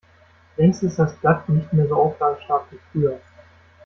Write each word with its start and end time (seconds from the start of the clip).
Längst 0.57 0.81
ist 0.81 0.97
das 0.97 1.15
Blatt 1.17 1.47
nicht 1.47 1.71
mehr 1.73 1.87
so 1.87 1.93
auflagenstark 1.95 2.71
wie 2.71 2.79
früher. 2.91 3.21